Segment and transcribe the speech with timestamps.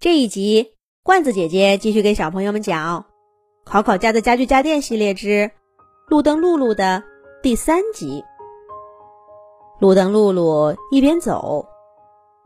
[0.00, 3.00] 这一集，罐子姐姐继续给小朋友们讲
[3.64, 5.50] 《考考家的家具家电系列之
[6.06, 7.02] 路灯露露》的
[7.42, 8.22] 第三集。
[9.80, 11.66] 路灯露露一边走，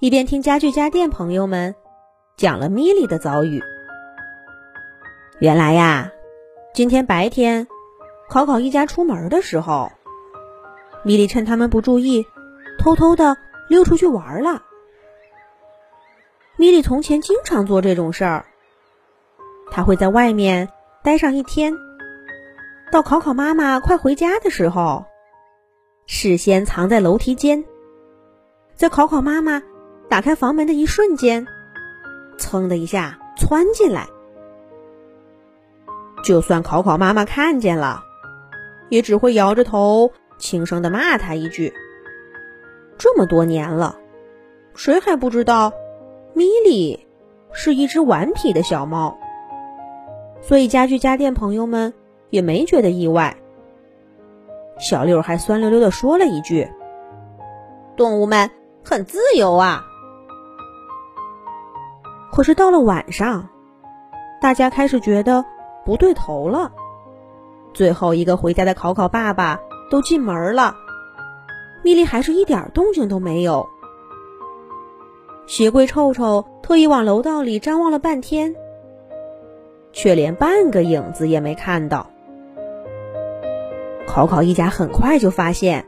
[0.01, 1.75] 一边听家具家电朋友们
[2.39, 3.63] 讲了米莉的遭遇。
[5.39, 6.11] 原来呀，
[6.73, 7.69] 今天白天，
[8.31, 9.93] 考考一家出门的时候，
[11.05, 12.25] 米莉趁他们不注意，
[12.79, 13.37] 偷偷的
[13.69, 14.63] 溜出去玩了。
[16.63, 18.45] 米莉从前经常做这种事儿。
[19.73, 20.69] 她会在外面
[21.03, 21.75] 待上一天，
[22.93, 25.05] 到考考妈妈快回家的时候，
[26.07, 27.65] 事先藏在楼梯间，
[28.77, 29.61] 在考考妈妈
[30.09, 31.45] 打开房门的一瞬间，
[32.39, 34.07] 噌的一下窜进来。
[36.23, 38.05] 就算考考妈妈看见了，
[38.89, 41.75] 也只会摇着头轻声的骂他一句
[42.97, 43.99] ：“这么多年了，
[44.77, 45.73] 谁还不知道？”
[46.35, 47.07] 米莉
[47.53, 49.19] 是一只顽皮的小猫，
[50.41, 51.93] 所以家具家电朋友们
[52.31, 53.37] 也没觉得意外。
[54.79, 56.71] 小六还酸溜溜的说了一句
[57.97, 58.51] ：“动物们
[58.83, 59.85] 很自由啊。”
[62.33, 63.51] 可是到了晚上，
[64.41, 65.45] 大家开始觉得
[65.85, 66.73] 不对头了。
[67.75, 69.61] 最后一个回家的考考爸爸
[69.91, 70.75] 都进门了，
[71.83, 73.69] 米莉还是一点动静都没有。
[75.47, 78.55] 鞋柜臭臭特意往楼道里张望了半天，
[79.93, 82.09] 却连半个影子也没看到。
[84.07, 85.87] 考考一家很快就发现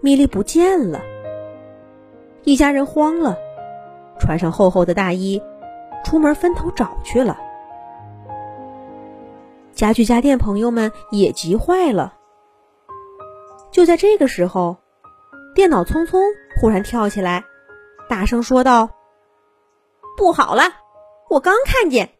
[0.00, 1.00] 米莉不见了，
[2.44, 3.38] 一家人慌了，
[4.18, 5.40] 穿上厚厚的大衣，
[6.04, 7.38] 出门分头找去了。
[9.72, 12.14] 家具家电朋友们也急坏了。
[13.70, 14.76] 就在这个时候，
[15.54, 16.20] 电脑匆匆
[16.60, 17.44] 忽然跳起来。
[18.08, 18.90] 大声说道
[20.16, 20.62] ：“不好了！
[21.30, 22.10] 我刚看见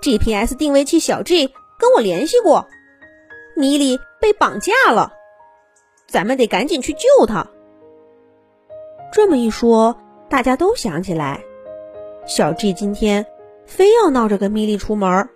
[0.00, 1.46] GPS 定位器小 G
[1.78, 2.66] 跟我联系过，
[3.54, 5.12] 米莉被绑架了，
[6.06, 7.46] 咱们得赶紧去救她。”
[9.12, 9.96] 这么一说，
[10.28, 11.42] 大家都想起来，
[12.26, 13.26] 小 G 今天
[13.66, 15.28] 非要闹着跟米莉出门，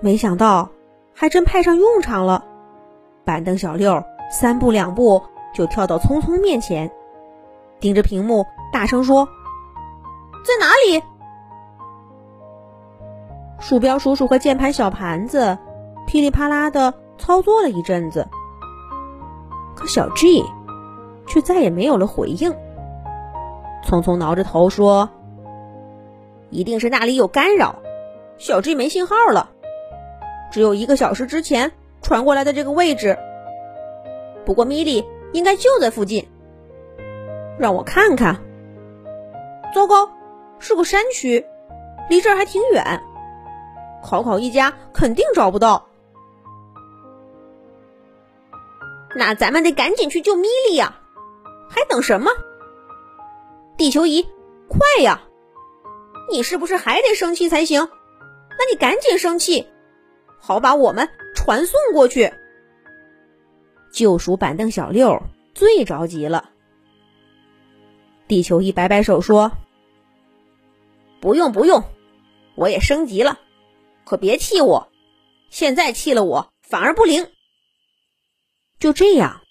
[0.00, 0.70] 没想到
[1.14, 2.44] 还真派上用场了。
[3.24, 5.22] 板凳小六三步两步
[5.54, 6.90] 就跳到聪聪面前。
[7.80, 9.26] 盯着屏幕，大声说
[10.44, 11.02] ：“在哪里？”
[13.58, 15.56] 鼠标叔叔和键盘小盘子
[16.06, 18.26] 噼里啪啦的操作了一阵子，
[19.74, 20.44] 可小 G
[21.26, 22.50] 却再也没有了回应。
[23.84, 25.08] 匆匆挠着头说
[26.50, 27.76] ：“一定是那里有干扰，
[28.38, 29.50] 小 G 没信号了。
[30.50, 33.16] 只有一个小时之前传过来的这个位置。
[34.44, 36.28] 不过米莉应该就在附近。”
[37.60, 38.40] 让我看看。
[39.74, 40.10] 糟糕，
[40.58, 41.44] 是个山区，
[42.08, 43.02] 离这儿还挺远。
[44.02, 45.86] 考考一家肯定找不到。
[49.14, 51.00] 那咱们得赶紧去救米莉呀！
[51.68, 52.30] 还等什么？
[53.76, 54.26] 地球仪，
[54.66, 55.20] 快呀！
[56.30, 57.90] 你是不是还得生气才行？
[58.58, 59.68] 那你赶紧生气，
[60.38, 62.32] 好把我们传送过去。
[63.92, 65.20] 救赎板凳小六
[65.54, 66.50] 最着急了。
[68.30, 69.50] 地球仪摆摆手说
[71.20, 71.82] ：“不用不用，
[72.54, 73.40] 我也升级了，
[74.04, 74.92] 可别气我，
[75.50, 77.32] 现在气了我反而不灵。”
[78.78, 79.42] 就这样，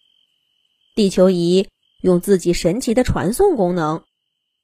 [0.95, 1.67] 地球仪
[2.03, 4.05] 用自己神奇的传送功能，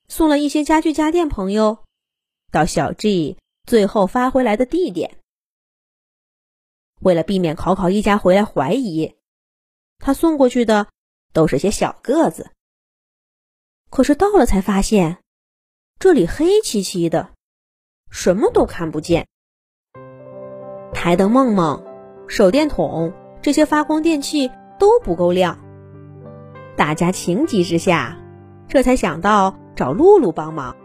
[0.07, 1.79] 送了一些家具家电朋友
[2.53, 3.35] 到小 G
[3.67, 5.19] 最后发回来的地点。
[7.01, 9.13] 为了避免考考一家回来怀疑，
[9.99, 10.87] 他送过去的
[11.33, 12.51] 都是些小个子。
[13.95, 15.19] 可是到了才发现，
[15.99, 17.29] 这里黑漆漆的，
[18.11, 19.25] 什么都看不见。
[20.91, 21.81] 台灯、梦梦、
[22.27, 25.57] 手电筒这些发光电器都不够亮。
[26.75, 28.17] 大家情急之下，
[28.67, 30.75] 这才想到找露露帮忙。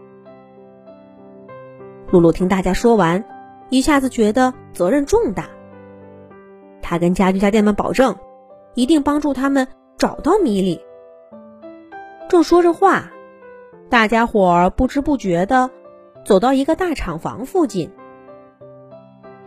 [2.11, 3.25] 露露听大家说完，
[3.69, 5.49] 一下子觉得责任重大。
[6.81, 8.15] 他跟家具家电们保证，
[8.73, 9.67] 一定帮助他们
[9.97, 10.79] 找到米莉。
[12.31, 13.11] 正说着话，
[13.89, 15.69] 大家伙儿不知不觉的
[16.23, 17.91] 走到一个大厂房附近。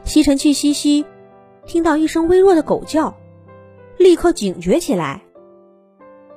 [0.03, 1.07] 吸尘器西西
[1.65, 3.15] 听到一声微弱的狗叫，
[3.97, 5.23] 立刻警觉起来，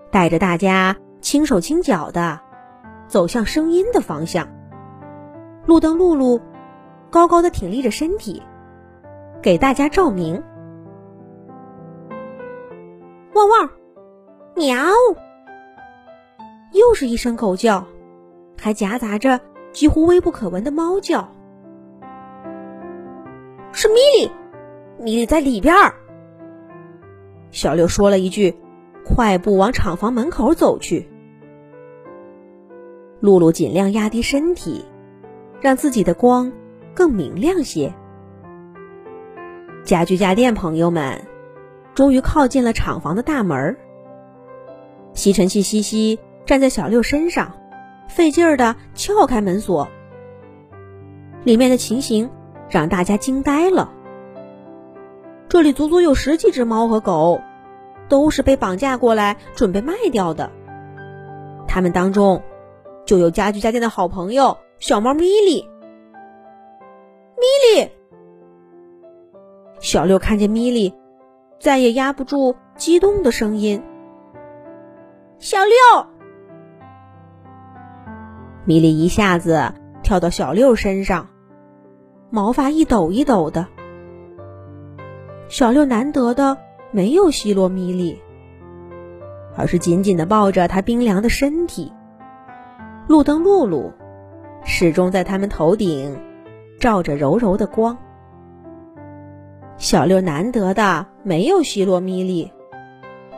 [0.10, 2.40] 带着大家轻手轻脚的
[3.10, 4.48] 走向声音的方向。
[5.66, 6.40] 路灯露露
[7.10, 8.42] 高高的挺立着身体，
[9.42, 10.42] 给大家照明。
[13.34, 13.70] 汪汪，
[14.56, 14.78] 喵。
[16.72, 17.86] 又是一声狗叫，
[18.60, 19.40] 还夹杂着
[19.72, 21.32] 几乎微不可闻的猫叫。
[23.72, 24.32] 是米莉，
[25.00, 25.94] 米莉在里边儿。
[27.52, 28.56] 小六说了一句，
[29.06, 31.10] 快步往厂房门口走去。
[33.20, 34.86] 露露尽量压低身体，
[35.62, 36.52] 让自己的光
[36.94, 37.94] 更明亮些。
[39.84, 41.26] 家具家电朋友们
[41.96, 43.78] 终于靠近了厂房的大门。
[45.14, 47.54] 吸尘器西西站在小六身上，
[48.08, 49.88] 费劲儿的撬开门锁。
[51.44, 52.32] 里面的情形
[52.68, 53.92] 让大家惊呆了。
[55.48, 57.40] 这里足足有十几只猫和狗，
[58.10, 60.50] 都是被绑架过来准备卖掉的。
[61.68, 62.42] 他们当中。
[63.06, 65.62] 就有家具家电的好朋友小猫咪莉。
[67.38, 67.90] 咪莉，
[69.80, 70.94] 小六看见咪莉，
[71.58, 73.82] 再也压不住激动的声音。
[75.40, 76.06] 小六，
[78.68, 79.72] 米莉一下子
[80.04, 81.30] 跳到小六身上，
[82.30, 83.66] 毛发一抖一抖的。
[85.48, 86.58] 小六难得的
[86.92, 88.20] 没有奚落米莉，
[89.56, 91.94] 而是紧紧的抱着她冰凉的身体。
[93.08, 93.94] 路灯露露
[94.66, 96.20] 始终在他们头顶
[96.78, 97.98] 照着柔柔的光。
[99.78, 102.52] 小六难得的没有奚落米莉，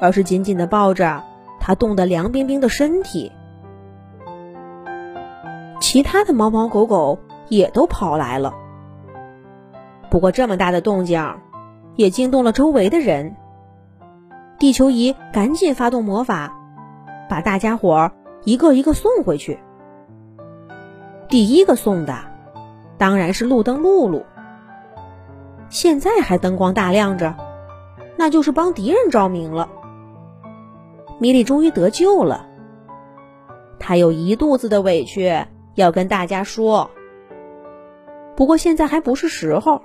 [0.01, 1.23] 而是紧紧的抱着
[1.59, 3.31] 她冻得凉冰冰的身体。
[5.79, 8.53] 其他的猫猫狗狗也都跑来了，
[10.09, 11.37] 不过这么大的动静
[11.95, 13.35] 也惊动了周围的人。
[14.59, 16.53] 地球仪赶紧发动魔法，
[17.29, 18.11] 把大家伙儿。
[18.45, 19.59] 一个一个送回去。
[21.27, 22.17] 第一个送的
[22.97, 24.23] 当然是路灯露露，
[25.69, 27.35] 现在还灯光大亮着，
[28.17, 29.69] 那就是帮敌人照明了。
[31.19, 32.47] 米莉终于得救了，
[33.77, 35.45] 她有一肚子的委屈
[35.79, 36.91] 要跟大家说，
[38.35, 39.81] 不过现在还不是时候。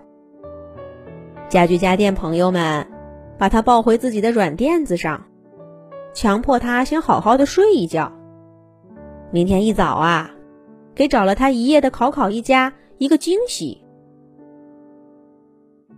[1.48, 2.90] 家具家电朋友们
[3.38, 5.26] 把他抱回自己的软垫子上，
[6.12, 8.12] 强迫他先好好的睡一觉。
[9.30, 10.30] 明天一早啊，
[10.94, 13.84] 给找了他一夜的考考一家一个惊喜。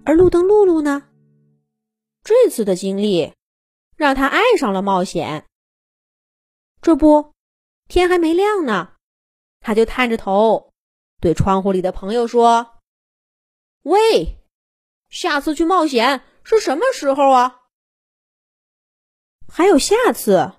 [0.04, 1.04] 而路灯露露呢，
[2.22, 3.32] 这次的经历
[3.96, 5.44] 让他爱上了冒险。
[6.82, 7.32] 这不，
[7.88, 8.90] 天还没亮呢，
[9.66, 10.70] 他就探着头
[11.20, 12.74] 对窗户里的朋友说
[13.82, 14.38] ：“喂，
[15.08, 17.62] 下次去冒险是什么时候啊？
[19.52, 20.52] 还有下次，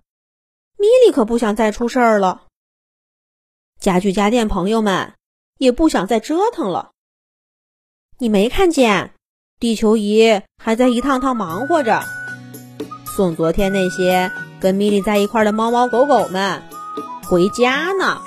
[0.78, 2.48] 米莉可不想再出事儿了。”
[3.80, 5.14] 家具家电朋友们
[5.58, 6.92] 也不想再折腾了。
[8.18, 9.14] 你没看见
[9.58, 12.04] 地球仪还在一趟趟忙活着，
[13.16, 14.30] 送昨天那些
[14.60, 16.62] 跟米莉在一块的猫猫狗狗们
[17.24, 18.22] 回家呢。